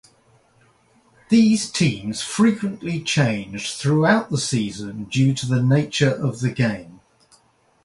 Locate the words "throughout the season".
3.77-5.03